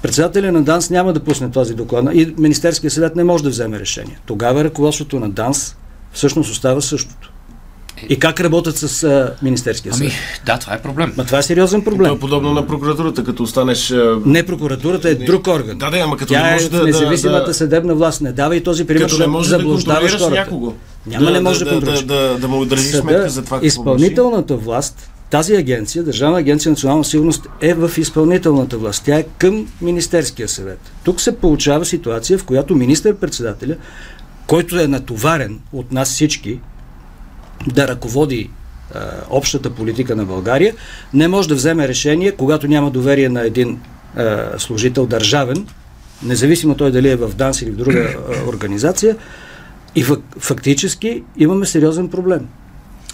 Председателя 0.03 0.53
на 0.53 0.63
ДАНС 0.63 0.91
няма 0.91 1.13
да 1.13 1.21
пусне 1.21 1.51
този 1.51 1.75
доклад 1.75 2.05
и 2.15 2.35
Министерския 2.39 2.91
съвет 2.91 3.17
не 3.17 3.25
може 3.25 3.45
да 3.45 3.51
вземе 3.51 3.81
решение. 3.81 4.19
Тогава 4.27 4.65
ръководството 4.65 5.21
на 5.21 5.31
ДАНС 5.31 5.77
всъщност 6.13 6.51
остава 6.51 6.81
същото. 6.81 7.33
И 8.09 8.19
как 8.19 8.41
работят 8.41 8.77
с 8.77 9.03
а, 9.03 9.35
Министерския 9.43 9.95
съвет? 9.95 10.13
Ами, 10.13 10.45
да, 10.47 10.59
това 10.59 10.75
е 10.75 10.83
проблем. 10.83 11.13
Ма 11.17 11.25
това 11.25 11.39
е 11.39 11.43
сериозен 11.43 11.83
проблем. 11.83 12.05
Това 12.05 12.17
е 12.17 12.19
подобно 12.19 12.53
на 12.53 12.67
прокуратурата, 12.67 13.25
като 13.25 13.43
останеш... 13.43 13.91
А... 13.91 14.19
Не 14.25 14.47
прокуратурата 14.47 15.09
е 15.09 15.15
друг 15.15 15.47
орган. 15.47 15.79
Да, 15.79 15.91
да, 15.91 15.99
ама 15.99 16.17
като 16.17 16.33
Тя 16.33 16.43
не 16.43 16.53
може 16.53 16.67
е 16.67 16.69
да... 16.69 16.85
независимата 16.85 17.47
да, 17.47 17.55
съдебна 17.55 17.95
власт. 17.95 18.21
Не 18.21 18.33
дава 18.33 18.57
и 18.57 18.63
този 18.63 18.87
пример, 18.87 19.03
като 19.03 19.19
не 19.19 19.27
може 19.27 19.51
да 19.51 19.57
заблуждаваш 19.57 20.19
хората. 20.19 20.31
някого. 20.31 20.73
Няма 21.07 21.27
да, 21.27 21.31
не 21.31 21.41
може 21.41 21.65
да, 21.65 21.81
да, 21.81 21.93
да, 21.93 22.03
да, 22.03 22.39
да 22.39 22.49
му 22.49 22.65
държиш 22.65 22.95
сметка 22.95 23.29
за 23.29 23.45
това 23.45 23.59
изпълнителната 23.63 24.57
власт, 24.57 25.11
тази 25.31 25.55
агенция, 25.55 26.05
Държавна 26.05 26.39
агенция 26.39 26.71
национална 26.71 27.05
сигурност 27.05 27.47
е 27.61 27.75
в 27.75 27.91
изпълнителната 27.99 28.79
власт. 28.79 29.03
Тя 29.05 29.19
е 29.19 29.27
към 29.39 29.69
Министерския 29.81 30.49
съвет. 30.49 30.79
Тук 31.05 31.21
се 31.21 31.37
получава 31.37 31.85
ситуация, 31.85 32.39
в 32.39 32.45
която 32.45 32.77
министър-председателя, 32.77 33.77
който 34.47 34.81
е 34.81 34.87
натоварен 34.87 35.61
от 35.73 35.93
нас 35.93 36.11
всички 36.11 36.61
да 37.67 37.89
ръководи 37.89 38.51
а, 38.95 39.01
общата 39.31 39.71
политика 39.71 40.17
на 40.17 40.25
България, 40.25 40.75
не 41.15 41.29
може 41.29 41.49
да 41.49 41.55
вземе 41.55 41.89
решение, 41.89 42.33
когато 42.33 42.69
няма 42.69 42.91
доверие 42.91 43.29
на 43.29 43.47
един 43.47 43.81
а, 44.17 44.59
служител 44.59 45.07
държавен, 45.07 45.67
независимо 46.23 46.75
той 46.75 46.91
дали 46.91 47.09
е 47.09 47.17
в 47.17 47.35
ДАНС 47.35 47.63
или 47.63 47.71
в 47.71 47.77
друга 47.77 47.99
а, 47.99 48.49
организация, 48.49 49.17
и 49.95 50.03
фак, 50.03 50.21
фактически 50.39 51.23
имаме 51.37 51.67
сериозен 51.67 52.09
проблем. 52.09 52.49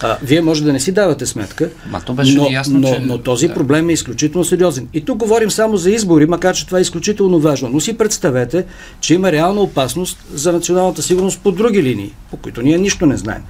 А, 0.01 0.17
вие 0.23 0.41
може 0.41 0.63
да 0.63 0.73
не 0.73 0.79
си 0.79 0.91
давате 0.91 1.25
сметка, 1.25 1.69
Ма, 1.89 2.01
то 2.01 2.13
беше 2.13 2.35
но, 2.35 2.49
ясно, 2.51 2.79
но, 2.79 2.93
че... 2.93 2.99
но 2.99 3.17
този 3.17 3.47
да. 3.47 3.53
проблем 3.53 3.89
е 3.89 3.93
изключително 3.93 4.45
сериозен. 4.45 4.87
И 4.93 5.01
тук 5.01 5.17
говорим 5.17 5.51
само 5.51 5.77
за 5.77 5.91
избори, 5.91 6.25
макар 6.25 6.55
че 6.55 6.65
това 6.65 6.77
е 6.77 6.81
изключително 6.81 7.39
важно. 7.39 7.69
Но 7.69 7.79
си 7.79 7.97
представете, 7.97 8.65
че 8.99 9.13
има 9.13 9.31
реална 9.31 9.61
опасност 9.61 10.25
за 10.33 10.53
националната 10.53 11.01
сигурност 11.01 11.39
по 11.41 11.51
други 11.51 11.83
линии, 11.83 12.11
по 12.31 12.37
които 12.37 12.61
ние 12.61 12.77
нищо 12.77 13.05
не 13.05 13.17
знаем. 13.17 13.41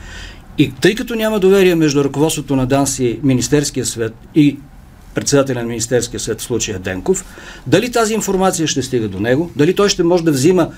И 0.58 0.72
тъй 0.72 0.96
като 0.96 1.16
няма 1.16 1.40
доверие 1.40 1.76
между 1.76 2.04
ръководството 2.04 2.56
на 2.56 2.66
ДАНС 2.66 3.00
и 3.00 3.20
Министерския 3.24 3.86
свет 3.86 4.14
и 4.36 4.58
председателя 5.14 5.60
на 5.60 5.68
Министерския 5.68 6.20
съвет 6.20 6.42
в 6.42 6.44
случая 6.44 6.80
Денков, 6.80 7.26
дали 7.68 7.92
тази 7.92 8.14
информация 8.14 8.68
ще 8.68 8.84
стига 8.84 9.08
до 9.08 9.20
него, 9.20 9.52
дали 9.56 9.76
той 9.76 9.90
ще 9.90 10.04
може 10.04 10.24
да 10.24 10.32
взима 10.32 10.70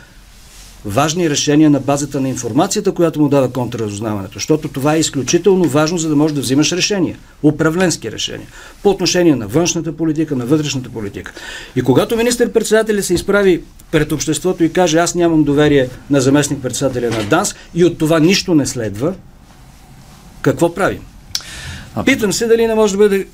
важни 0.85 1.29
решения 1.29 1.69
на 1.69 1.79
базата 1.79 2.21
на 2.21 2.29
информацията, 2.29 2.91
която 2.91 3.21
му 3.21 3.29
дава 3.29 3.51
контрразузнаването. 3.51 4.33
Защото 4.33 4.67
това 4.67 4.95
е 4.95 4.99
изключително 4.99 5.63
важно, 5.63 5.97
за 5.97 6.09
да 6.09 6.15
можеш 6.15 6.35
да 6.35 6.41
взимаш 6.41 6.71
решения. 6.71 7.17
Управленски 7.43 8.11
решения. 8.11 8.47
По 8.83 8.89
отношение 8.89 9.35
на 9.35 9.47
външната 9.47 9.97
политика, 9.97 10.35
на 10.35 10.45
вътрешната 10.45 10.89
политика. 10.89 11.33
И 11.75 11.81
когато 11.81 12.17
министър-председателя 12.17 13.03
се 13.03 13.13
изправи 13.13 13.61
пред 13.91 14.11
обществото 14.11 14.63
и 14.63 14.73
каже 14.73 14.97
аз 14.97 15.15
нямам 15.15 15.43
доверие 15.43 15.89
на 16.09 16.21
заместник-председателя 16.21 17.09
на 17.09 17.23
ДАНС 17.23 17.55
и 17.75 17.85
от 17.85 17.97
това 17.97 18.19
нищо 18.19 18.55
не 18.55 18.65
следва, 18.65 19.13
какво 20.41 20.75
правим? 20.75 21.01
Питам 22.05 22.33
се 22.33 22.47
дали 22.47 22.67
не 22.67 22.75
може 22.75 22.93
да 22.93 22.97
бъде 22.97 23.27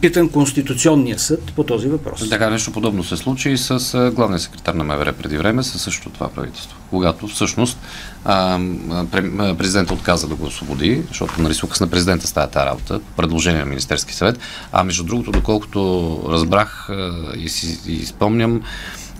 питан 0.00 0.28
Конституционния 0.28 1.18
съд 1.18 1.52
по 1.56 1.64
този 1.64 1.88
въпрос. 1.88 2.28
Така 2.28 2.50
нещо 2.50 2.72
подобно 2.72 3.04
се 3.04 3.16
случи 3.16 3.50
и 3.50 3.58
с 3.58 4.10
главния 4.14 4.38
секретар 4.38 4.74
на 4.74 4.84
МВР 4.84 5.12
преди 5.12 5.36
време, 5.36 5.62
със 5.62 5.82
също 5.82 6.10
това 6.10 6.28
правителство. 6.28 6.78
Когато 6.90 7.28
всъщност 7.28 7.78
а, 8.24 8.58
пре- 8.58 9.50
а, 9.50 9.54
президента 9.54 9.94
отказа 9.94 10.28
да 10.28 10.34
го 10.34 10.46
освободи, 10.46 11.02
защото 11.08 11.42
нали, 11.42 11.54
с 11.54 11.80
на 11.80 11.88
президента 11.88 12.26
става 12.26 12.46
тази 12.46 12.66
работа, 12.66 13.00
предложение 13.16 13.60
на 13.60 13.66
Министерски 13.66 14.14
съвет. 14.14 14.38
А 14.72 14.84
между 14.84 15.04
другото, 15.04 15.30
доколкото 15.30 16.20
разбрах 16.28 16.90
и 17.36 17.48
си 17.48 17.78
и 17.86 18.06
спомням, 18.06 18.62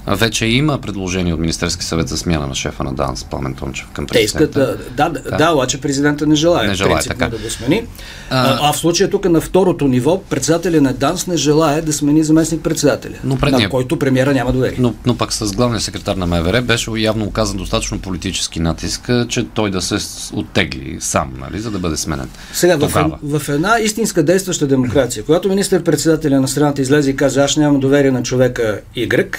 вече 0.09 0.47
има 0.47 0.79
предложение 0.79 1.35
от 1.35 1.41
Министерски 1.41 1.85
съвет 1.85 2.09
за 2.09 2.17
смяна 2.17 2.47
на 2.47 2.55
шефа 2.55 2.85
на 2.85 2.93
ДАНС, 2.95 3.25
Пламен 3.25 3.55
Тончев 3.55 3.87
към 3.87 4.07
Те 4.07 4.13
президента. 4.13 4.45
искат 4.45 4.55
да, 4.97 5.11
да, 5.11 5.21
да, 5.21 5.37
да, 5.37 5.53
обаче 5.53 5.81
президента 5.81 6.27
не 6.27 6.35
желая, 6.35 6.63
Не 6.63 6.77
принципно 6.77 6.99
така. 7.09 7.29
да 7.29 7.37
го 7.37 7.51
смени. 7.51 7.87
А- 8.31 8.59
А, 8.61 8.73
в 8.73 8.79
случая 8.79 9.11
тук 9.11 9.25
на 9.25 9.41
второто 9.41 9.89
ниво, 9.89 10.21
председателя 10.21 10.81
на 10.81 10.93
ДАНС 10.93 11.27
не 11.27 11.37
желая 11.37 11.83
да 11.83 11.93
смени 11.93 12.25
заместник 12.25 12.61
председателя, 12.63 13.15
Но 13.25 13.37
предния- 13.37 13.61
на 13.61 13.71
който 13.71 13.99
премиера 13.99 14.35
няма 14.35 14.53
доверие. 14.53 14.77
Но, 14.81 14.95
но 15.07 15.17
пък 15.17 15.33
с 15.33 15.53
главния 15.53 15.81
секретар 15.81 16.17
на 16.17 16.27
МВР 16.27 16.63
беше 16.63 16.91
явно 16.93 17.25
оказан 17.25 17.57
достатъчно 17.57 17.99
политически 17.99 18.61
натиск, 18.61 19.11
че 19.29 19.47
той 19.47 19.71
да 19.71 19.83
се 19.83 19.97
оттегли 20.33 20.97
сам, 21.01 21.33
нали, 21.41 21.61
за 21.61 21.71
да 21.71 21.79
бъде 21.79 21.97
сменен. 21.97 22.29
Сега, 22.53 22.77
в, 22.77 22.81
Тогава. 22.81 23.19
в 23.23 23.49
една 23.49 23.79
истинска 23.79 24.23
действаща 24.23 24.67
демокрация, 24.67 25.25
когато 25.25 25.49
министър-председателя 25.49 26.41
на 26.41 26.49
страната 26.49 26.83
излезе 26.83 27.11
и 27.11 27.17
каже, 27.17 27.41
аз 27.41 27.57
нямам 27.57 27.81
доверие 27.81 28.11
на 28.11 28.23
човека 28.23 28.81
Y, 28.97 29.37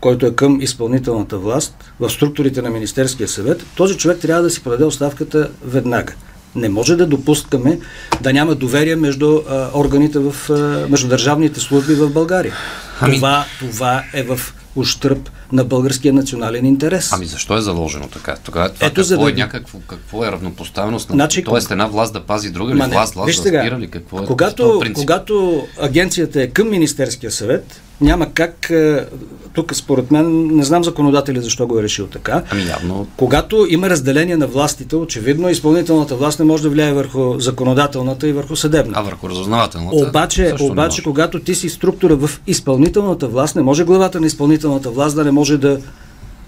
който 0.00 0.26
е 0.26 0.34
към 0.34 0.60
изпълнителната 0.60 1.38
власт, 1.38 1.74
в 2.00 2.10
структурите 2.10 2.62
на 2.62 2.70
Министерския 2.70 3.28
съвет, 3.28 3.66
този 3.76 3.96
човек 3.96 4.18
трябва 4.20 4.42
да 4.42 4.50
си 4.50 4.62
подаде 4.62 4.84
оставката 4.84 5.50
веднага. 5.64 6.12
Не 6.54 6.68
може 6.68 6.96
да 6.96 7.06
допускаме 7.06 7.78
да 8.20 8.32
няма 8.32 8.54
доверие 8.54 8.96
между 8.96 9.40
а, 9.48 9.70
органите 9.74 10.18
в, 10.18 10.50
а, 10.50 10.86
между 10.88 11.08
държавните 11.08 11.60
служби 11.60 11.94
в 11.94 12.10
България. 12.10 12.54
Ами- 13.00 13.16
Това, 13.16 13.44
това 13.58 14.02
е 14.14 14.22
в 14.22 14.40
ущърп 14.76 15.30
на 15.52 15.64
българския 15.64 16.12
национален 16.12 16.66
интерес. 16.66 17.12
Ами 17.12 17.26
защо 17.26 17.56
е 17.56 17.60
заложено 17.60 18.08
така? 18.08 18.36
Тогава 18.44 18.68
това 18.68 18.86
Ето, 18.86 18.94
какво 18.94 19.08
за 19.08 19.18
да 19.18 19.30
е 19.30 19.32
някакво, 19.32 19.78
какво 19.78 20.24
е 20.24 20.32
равнопоставеност 20.32 21.08
на... 21.10 21.14
Значи, 21.14 21.44
Тоест 21.44 21.70
една 21.70 21.86
власт 21.86 22.12
да 22.12 22.20
пази 22.20 22.50
друга 22.50 22.74
ли? 22.74 22.78
Ма 22.78 22.86
не, 22.88 22.94
власт, 22.94 23.14
власт 23.14 23.36
да 23.36 23.42
сега, 23.42 23.60
спира 23.60 23.78
ли? 23.78 23.88
Какво 23.90 24.22
е 24.22 24.26
когато, 24.26 24.82
когато 24.94 25.66
агенцията 25.80 26.42
е 26.42 26.46
към 26.46 26.70
Министерския 26.70 27.30
съвет, 27.30 27.80
няма 28.00 28.32
как, 28.32 28.70
е, 28.70 29.06
тук 29.52 29.74
според 29.74 30.10
мен, 30.10 30.56
не 30.56 30.64
знам 30.64 30.84
законодателя 30.84 31.40
защо 31.40 31.66
го 31.66 31.78
е 31.78 31.82
решил 31.82 32.06
така, 32.06 32.42
Ами 32.50 32.66
явно. 32.66 33.06
Когато 33.16 33.66
има 33.70 33.90
разделение 33.90 34.36
на 34.36 34.46
властите, 34.46 34.96
очевидно 34.96 35.48
изпълнителната 35.48 36.16
власт 36.16 36.38
не 36.38 36.44
може 36.44 36.62
да 36.62 36.68
влияе 36.68 36.92
върху 36.92 37.40
законодателната 37.40 38.28
и 38.28 38.32
върху 38.32 38.56
съдебната. 38.56 39.00
а 39.00 39.02
върху 39.02 39.28
разузнавателната 39.28 40.08
Обаче, 40.08 40.54
обаче 40.60 41.02
когато 41.02 41.40
ти 41.40 41.54
си 41.54 41.68
структура 41.68 42.16
в 42.16 42.30
изпълнителната 42.46 43.28
власт, 43.28 43.56
не 43.56 43.62
може 43.62 43.84
главата 43.84 44.20
на 44.20 44.26
изпълнителната 44.26 44.90
власт 44.90 45.16
да 45.16 45.24
не 45.24 45.30
може 45.30 45.58
да 45.58 45.78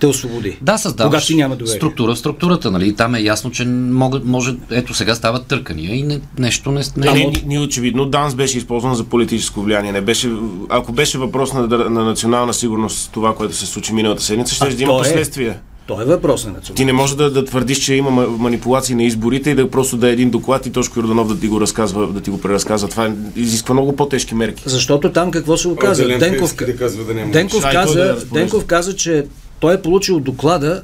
те 0.00 0.06
освободи. 0.06 0.58
Да, 0.62 0.78
създаваш 0.78 1.10
Когато 1.10 1.26
ти 1.26 1.34
няма 1.34 1.56
доверие. 1.56 1.76
структура 1.76 2.14
в 2.14 2.18
структурата, 2.18 2.70
нали? 2.70 2.88
И 2.88 2.92
там 2.92 3.14
е 3.14 3.20
ясно, 3.20 3.50
че 3.50 3.64
могат, 3.66 4.24
може, 4.24 4.56
ето 4.70 4.94
сега 4.94 5.14
стават 5.14 5.46
търкания 5.46 5.94
и 5.94 6.02
не, 6.02 6.20
нещо 6.38 6.72
не... 6.72 6.80
Не, 6.96 7.06
не 7.06 7.12
не, 7.14 7.32
ни, 7.46 7.58
очевидно 7.58 8.06
ДАНС 8.06 8.34
беше 8.34 8.58
използван 8.58 8.94
за 8.94 9.04
политическо 9.04 9.62
влияние. 9.62 9.92
Не 9.92 10.00
беше, 10.00 10.30
ако 10.68 10.92
беше 10.92 11.18
въпрос 11.18 11.52
на, 11.52 11.66
на 11.66 12.04
национална 12.04 12.54
сигурност, 12.54 13.10
това, 13.12 13.34
което 13.34 13.54
се 13.54 13.66
случи 13.66 13.92
миналата 13.92 14.22
седмица, 14.22 14.54
ще 14.54 14.68
да 14.68 14.82
има 14.82 14.94
е. 14.94 14.98
последствия. 14.98 15.60
То 15.86 16.02
е 16.02 16.04
въпрос 16.04 16.44
на 16.44 16.52
националност. 16.52 16.76
Ти 16.76 16.84
не 16.84 16.92
можеш 16.92 17.16
да, 17.16 17.30
да 17.30 17.44
твърдиш, 17.44 17.78
че 17.78 17.94
има 17.94 18.10
ма- 18.10 18.26
манипулации 18.28 18.94
на 18.94 19.02
изборите 19.02 19.50
и 19.50 19.54
да 19.54 19.70
просто 19.70 19.96
да 19.96 20.08
е 20.08 20.12
един 20.12 20.30
доклад 20.30 20.66
и 20.66 20.72
Тошко 20.72 20.98
Йорданов 20.98 21.34
да 21.34 21.40
ти 21.40 21.48
го 21.48 21.60
разказва, 21.60 22.06
да 22.06 22.20
ти 22.20 22.30
го 22.30 22.40
преразказва. 22.40 22.88
Това 22.88 23.06
е- 23.06 23.12
изисква 23.36 23.72
много 23.74 23.96
по-тежки 23.96 24.34
мерки. 24.34 24.62
Защото 24.66 25.12
там 25.12 25.30
какво 25.30 25.56
се 25.56 25.68
оказа? 25.68 26.04
Денков, 26.08 26.54
да 26.56 26.76
казва 26.76 27.04
да 27.04 27.14
няма. 27.14 27.32
Денков, 27.32 27.62
той 27.62 27.72
да 27.72 27.76
каза, 27.76 27.98
разпорежда. 27.98 28.34
Денков 28.34 28.64
каза, 28.64 28.96
че 28.96 29.24
той 29.60 29.74
е 29.74 29.82
получил 29.82 30.20
доклада 30.20 30.82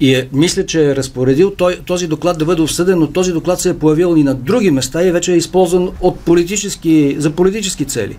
и 0.00 0.14
е, 0.14 0.28
мисля, 0.32 0.66
че 0.66 0.90
е 0.90 0.96
разпоредил 0.96 1.50
той, 1.50 1.80
този 1.86 2.06
доклад 2.06 2.38
да 2.38 2.44
бъде 2.44 2.62
обсъден, 2.62 2.98
но 2.98 3.06
този 3.06 3.32
доклад 3.32 3.60
се 3.60 3.68
е 3.70 3.78
появил 3.78 4.14
и 4.16 4.22
на 4.22 4.34
други 4.34 4.70
места 4.70 5.04
и 5.04 5.12
вече 5.12 5.32
е 5.32 5.36
използван 5.36 5.90
от 6.00 6.20
политически, 6.20 7.16
за 7.18 7.30
политически 7.30 7.84
цели. 7.84 8.18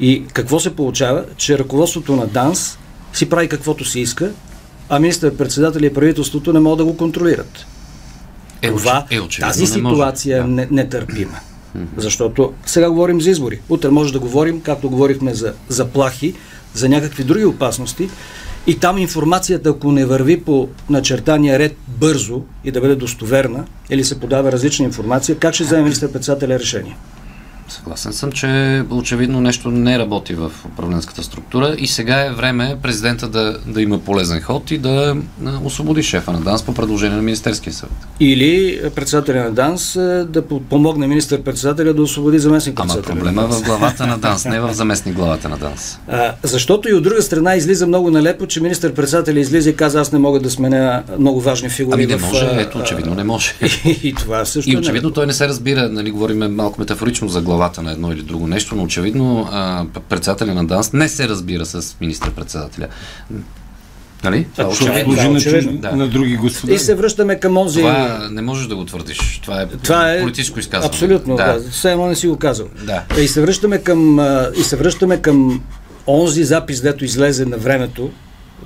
И 0.00 0.24
какво 0.32 0.60
се 0.60 0.76
получава? 0.76 1.24
Че 1.36 1.58
ръководството 1.58 2.16
на 2.16 2.26
ДАНС 2.26 2.78
си 3.12 3.28
прави 3.28 3.48
каквото 3.48 3.84
си 3.84 4.00
иска, 4.00 4.30
а 4.88 4.98
министър-председател 4.98 5.80
и 5.80 5.94
правителството 5.94 6.52
не 6.52 6.60
могат 6.60 6.78
да 6.78 6.84
го 6.84 6.96
контролират. 6.96 7.66
Е, 8.62 8.68
Това, 8.68 9.06
е, 9.10 9.20
очевидно 9.20 9.48
тази 9.48 9.62
не 9.62 9.66
ситуация 9.66 10.36
е 10.36 10.40
Да. 10.40 10.46
не, 10.46 10.68
нетърпима. 10.70 11.38
Защото 11.96 12.52
сега 12.66 12.90
говорим 12.90 13.20
за 13.20 13.30
избори. 13.30 13.60
Утре 13.68 13.88
може 13.88 14.12
да 14.12 14.18
говорим, 14.18 14.60
както 14.60 14.90
говорихме 14.90 15.34
за 15.34 15.52
заплахи, 15.68 16.34
за 16.74 16.88
някакви 16.88 17.24
други 17.24 17.44
опасности. 17.44 18.08
И 18.66 18.78
там 18.78 18.98
информацията, 18.98 19.68
ако 19.68 19.92
не 19.92 20.04
върви 20.04 20.40
по 20.40 20.68
начертания 20.90 21.58
ред 21.58 21.76
бързо 21.88 22.42
и 22.64 22.70
да 22.70 22.80
бъде 22.80 22.94
достоверна, 22.94 23.64
или 23.90 24.04
се 24.04 24.20
подава 24.20 24.52
различна 24.52 24.84
информация, 24.84 25.38
как 25.38 25.54
ще 25.54 25.64
вземе 25.64 25.82
министър-председателя 25.82 26.58
решение? 26.58 26.96
Съгласен 27.70 28.12
съм, 28.12 28.32
че 28.32 28.46
очевидно 28.90 29.40
нещо 29.40 29.70
не 29.70 29.98
работи 29.98 30.34
в 30.34 30.52
управленската 30.66 31.22
структура 31.22 31.74
и 31.78 31.86
сега 31.86 32.16
е 32.16 32.30
време 32.30 32.76
президента 32.82 33.28
да, 33.28 33.58
да 33.66 33.82
има 33.82 33.98
полезен 33.98 34.40
ход 34.40 34.70
и 34.70 34.78
да 34.78 35.16
освободи 35.64 36.02
шефа 36.02 36.32
на 36.32 36.40
ДАНС 36.40 36.62
по 36.62 36.74
предложение 36.74 37.16
на 37.16 37.22
Министерския 37.22 37.72
съвет. 37.72 37.92
Или 38.20 38.80
председателя 38.94 39.44
на 39.44 39.50
ДАНС 39.50 39.92
да 40.26 40.42
по- 40.42 40.60
помогне 40.60 41.06
министър-председателя 41.06 41.94
да 41.94 42.02
освободи 42.02 42.38
заместник 42.38 42.80
Ама 42.80 42.86
председателя. 42.86 43.14
проблема 43.14 43.42
е 43.42 43.46
в 43.46 43.62
главата 43.62 44.06
на 44.06 44.18
ДАНС, 44.18 44.44
не 44.44 44.60
в 44.60 44.72
заместник 44.74 45.14
главата 45.14 45.48
на 45.48 45.56
ДАНС. 45.56 45.98
А, 46.08 46.34
защото 46.42 46.88
и 46.88 46.94
от 46.94 47.02
друга 47.02 47.22
страна 47.22 47.56
излиза 47.56 47.86
много 47.86 48.10
налепо, 48.10 48.46
че 48.46 48.60
министър-председателя 48.60 49.40
излиза 49.40 49.70
и 49.70 49.76
каза, 49.76 50.00
аз 50.00 50.12
не 50.12 50.18
мога 50.18 50.40
да 50.40 50.50
сменя 50.50 51.02
много 51.18 51.40
важни 51.40 51.68
фигури. 51.68 51.94
Ами 51.94 52.06
не 52.06 52.16
в, 52.16 52.22
може, 52.22 52.50
ето 52.52 52.78
очевидно 52.78 53.14
не 53.14 53.24
може. 53.24 53.54
И, 53.84 53.90
и 54.02 54.14
това 54.14 54.44
също 54.44 54.70
И 54.70 54.74
е 54.74 54.78
очевидно 54.78 54.92
нелепо. 55.02 55.14
той 55.14 55.26
не 55.26 55.32
се 55.32 55.48
разбира, 55.48 55.88
нали, 55.88 56.10
говорим 56.10 56.38
малко 56.50 56.80
метафорично 56.80 57.28
за 57.28 57.40
глава 57.40 57.59
главата 57.60 57.82
на 57.82 57.92
едно 57.92 58.12
или 58.12 58.22
друго 58.22 58.46
нещо, 58.46 58.74
но 58.74 58.82
очевидно 58.82 59.48
а, 59.52 59.84
председателя 60.08 60.54
на 60.54 60.64
ДАНС 60.64 60.92
не 60.92 61.08
се 61.08 61.28
разбира 61.28 61.66
с 61.66 61.96
министър-председателя. 62.00 62.88
Нали? 64.24 64.46
Това 64.52 64.64
е 64.64 64.66
очевидно. 64.66 65.14
Да, 65.80 65.90
на, 65.90 65.96
на 65.96 66.08
други 66.08 66.36
господа. 66.36 66.72
И 66.72 66.78
се 66.78 66.94
връщаме 66.94 67.40
към 67.40 67.56
онзи... 67.56 67.80
Това 67.80 68.28
не 68.30 68.42
можеш 68.42 68.66
да 68.66 68.76
го 68.76 68.84
твърдиш. 68.84 69.40
Това 69.42 69.62
е, 69.62 69.66
Това 69.66 70.14
е 70.14 70.20
политическо 70.20 70.58
изказване. 70.58 70.88
Абсолютно, 70.88 71.36
да. 71.36 71.58
да. 71.58 71.70
Все 71.70 71.92
едно 71.92 72.06
не 72.06 72.16
си 72.16 72.26
го 72.28 72.36
казал. 72.36 72.66
Да. 72.84 73.04
И 73.20 73.28
се 73.28 73.40
връщаме 73.40 73.78
към, 73.78 74.20
и 74.60 74.62
се 74.62 74.76
връщаме 74.76 75.16
към 75.22 75.62
онзи 76.06 76.44
запис, 76.44 76.80
дето 76.80 77.04
излезе 77.04 77.44
на 77.44 77.56
времето, 77.56 78.10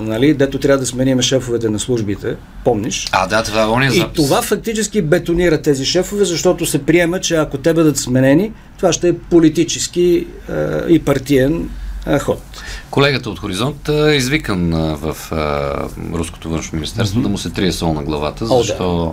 нали, 0.00 0.34
дето 0.34 0.58
трябва 0.58 0.78
да 0.78 0.86
смениме 0.86 1.22
шефовете 1.22 1.68
на 1.68 1.78
службите, 1.78 2.36
помниш? 2.64 3.08
А, 3.12 3.26
да, 3.26 3.42
това 3.42 3.62
е 3.62 3.90
запис. 3.90 3.96
И 3.96 4.04
това 4.14 4.42
фактически 4.42 5.02
бетонира 5.02 5.62
тези 5.62 5.84
шефове, 5.84 6.24
защото 6.24 6.66
се 6.66 6.84
приема, 6.86 7.20
че 7.20 7.36
ако 7.36 7.58
те 7.58 7.74
бъдат 7.74 7.96
сменени, 7.96 8.52
това 8.76 8.92
ще 8.92 9.08
е 9.08 9.18
политически 9.18 10.26
е, 10.48 10.54
и 10.88 10.98
партиен 10.98 11.70
е, 12.06 12.18
ход. 12.18 12.42
Колегата 12.90 13.30
от 13.30 13.38
Хоризонт 13.38 13.88
е 13.88 14.14
извикан 14.14 14.70
в 14.96 15.16
е, 15.32 16.16
Руското 16.16 16.50
външно 16.50 16.76
министерство 16.76 17.20
mm-hmm. 17.20 17.22
да 17.22 17.28
му 17.28 17.38
се 17.38 17.50
трие 17.50 17.72
сол 17.72 17.92
на 17.92 18.02
главата, 18.02 18.46
защо 18.46 19.00
О, 19.00 19.06
да 19.06 19.12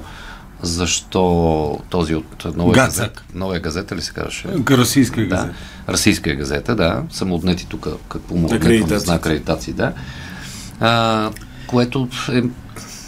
защо 0.61 1.79
този 1.89 2.15
от 2.15 2.55
нова 2.55 2.73
газета, 2.73 3.23
нова 3.35 3.59
газета 3.59 3.95
ли 3.95 4.01
се 4.01 4.13
казваше? 4.13 4.47
Расийска 4.69 5.21
газета. 5.21 5.53
Да, 5.87 5.93
Расийска 5.93 6.35
газета, 6.35 6.75
да. 6.75 7.03
Са 7.11 7.25
отнети 7.25 7.67
тук 7.69 7.87
какво 8.09 8.35
му 8.35 8.49
не 8.87 8.99
знае 8.99 9.17
акредитации, 9.17 9.73
да. 9.73 9.93
А, 10.81 11.29
което 11.67 12.07
е 12.33 12.41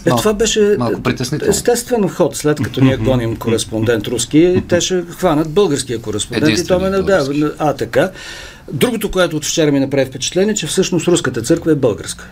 е, 0.06 0.10
това 0.10 0.34
беше 0.34 0.75
малко 0.80 1.01
естествен 1.48 2.10
ход, 2.10 2.36
след 2.36 2.62
като 2.62 2.84
ние 2.84 2.98
гоним 2.98 3.36
кореспондент 3.36 4.08
руски, 4.08 4.63
те 4.68 4.82
ще 4.82 5.03
хванат 5.10 5.50
българския 5.50 6.01
кореспондент 6.01 6.60
и 6.60 6.68
то 6.68 6.80
ме 6.80 6.89
да, 6.89 7.30
а 7.60 7.74
така. 7.74 8.12
Другото, 8.74 9.12
което 9.12 9.38
от 9.38 9.46
вчера 9.46 9.72
ми 9.72 9.80
направи 9.80 10.06
впечатление, 10.06 10.53
че 10.53 10.68
всъщност 10.68 11.08
руската 11.08 11.42
църква 11.42 11.72
е 11.72 11.75
българска. 11.75 12.30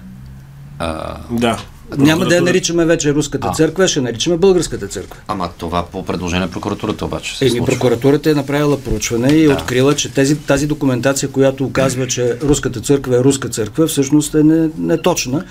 А... 0.80 1.18
Да. 1.32 1.60
Няма 1.98 2.26
да 2.26 2.36
я 2.36 2.42
наричаме 2.42 2.86
вече 2.86 3.14
руската 3.14 3.48
а. 3.52 3.54
църква, 3.54 3.88
ще 3.88 4.02
наричаме 4.02 4.38
българската 4.38 4.88
църква. 4.88 5.22
Ама 5.28 5.50
това 5.58 5.86
по 5.86 6.06
предложение 6.06 6.46
на 6.46 6.52
прокуратурата 6.52 7.06
обаче 7.06 7.38
се 7.38 7.48
Еми, 7.48 7.66
прокуратурата 7.66 8.32
е 8.32 8.34
направила 8.34 8.80
проучване 8.80 9.30
и 9.30 9.48
да. 9.48 9.54
открила, 9.54 9.96
че 9.96 10.14
тези, 10.14 10.38
тази 10.38 10.68
документация, 10.68 11.30
която 11.30 11.66
оказва, 11.66 12.08
че 12.08 12.38
руската 12.42 12.82
църква 12.82 13.18
е 13.18 13.20
руска 13.20 13.50
църква, 13.50 13.88
всъщност 13.88 14.36
е 14.36 14.44
неточна. 14.78 15.38
Не 15.38 15.44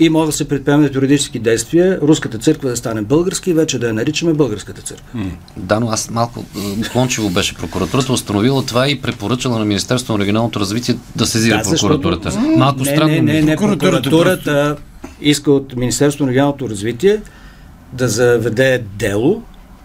и 0.00 0.08
може 0.08 0.26
да 0.26 0.36
се 0.36 0.48
предприемат 0.48 0.94
юридически 0.94 1.38
действия, 1.38 1.98
руската 2.02 2.38
църква 2.38 2.70
да 2.70 2.76
стане 2.76 3.02
българска 3.02 3.50
и 3.50 3.54
вече 3.54 3.78
да 3.78 3.86
я 3.86 3.94
наричаме 3.94 4.32
българската 4.32 4.82
църква. 4.82 5.20
Да, 5.56 5.80
но 5.80 5.88
аз 5.88 6.10
малко 6.10 6.44
клончево 6.92 7.30
беше 7.30 7.54
прокуратурата, 7.54 8.12
установила 8.12 8.66
това 8.66 8.88
и 8.88 9.00
препоръчала 9.00 9.58
на 9.58 9.64
Министерството 9.64 10.12
на 10.12 10.18
регионалното 10.18 10.60
развитие 10.60 10.96
да 11.16 11.26
сезира 11.26 11.56
да, 11.56 11.70
прокуратурата. 11.70 12.30
Защото... 12.30 12.58
Малко 12.58 12.78
не, 12.78 12.84
странно. 12.84 13.14
Не, 13.14 13.20
не, 13.20 13.42
не, 13.42 13.56
прокуратурата, 13.56 14.10
прокуратурата 14.10 14.76
иска 15.20 15.52
от 15.52 15.76
Министерството 15.76 16.24
на 16.24 16.30
регионалното 16.30 16.68
развитие 16.68 17.20
да 17.92 18.08
заведе 18.08 18.82
дело, 18.98 19.42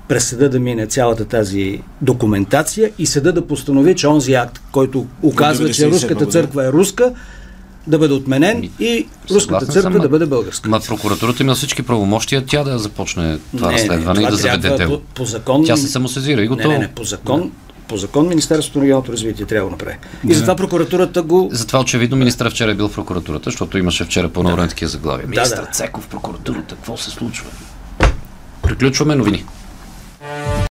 през 0.08 0.27
съда 0.27 0.50
да 0.50 0.60
мине 0.60 0.88
цялата 0.88 1.25
тази 1.25 1.82
документация 2.01 2.92
и 3.00 3.06
съда 3.06 3.34
да 3.34 3.48
постанови, 3.48 3.96
че 3.96 4.08
онзи 4.08 4.34
акт, 4.34 4.62
който 4.72 5.06
оказва, 5.22 5.70
че 5.70 5.88
руската 5.88 6.25
църква 6.25 6.65
е 6.65 6.72
руска, 6.72 7.13
да 7.88 7.98
бъде 7.98 8.13
отменен 8.13 8.70
и 8.80 9.08
руската 9.32 9.65
църква 9.65 9.92
съм, 9.92 10.01
да 10.01 10.10
бъде 10.10 10.25
българска. 10.25 10.70
Ма 10.70 10.80
прокуратурата 10.80 11.44
има 11.44 11.56
всички 11.56 11.84
правомощия 11.84 12.46
тя 12.46 12.63
да 12.63 12.80
започне 12.80 13.39
това 13.58 13.68
не, 13.68 13.74
разследване 13.74 14.20
не, 14.20 14.25
това 14.25 14.27
и 14.27 14.32
да 14.32 14.38
заведе 14.38 14.70
дело. 14.70 15.00
По, 15.00 15.06
по 15.13 15.25
закон. 15.25 15.65
Тя 15.65 15.77
се 15.77 15.88
самосезира 15.88 16.42
и 16.42 16.48
готово. 16.48 16.70
Не, 16.70 16.74
не, 16.74 16.80
не, 16.80 16.94
по 16.94 17.04
закон. 17.04 17.42
Да. 17.42 17.64
По 17.88 17.98
закон 17.98 18.27
Министерството 18.27 18.80
на 18.80 18.84
регионалното 18.84 19.12
развитие 19.12 19.46
трябва 19.46 19.70
да 19.70 19.72
направи. 19.72 19.98
И 20.24 20.27
да. 20.27 20.34
затова 20.34 20.56
прокуратурата 20.56 21.22
го. 21.22 21.50
Затова 21.51 21.80
очевидно 21.80 22.18
министър 22.18 22.50
вчера 22.50 22.72
е 22.72 22.75
бил 22.75 22.88
в 22.88 22.94
прокуратурата, 22.94 23.44
защото 23.50 23.77
имаше 23.77 24.06
вчера 24.06 24.30
по-ново 24.30 24.58
да. 24.58 24.68
такива 24.68 24.89
заглавия. 24.89 25.27
Министър 25.27 25.56
да, 25.56 25.62
да. 25.62 25.72
Цеков 25.72 26.08
прокуратурата, 26.08 26.75
какво 26.75 26.98
се 26.98 27.10
случва? 27.10 27.46
Приключваме 28.62 29.15
новини. 29.15 29.46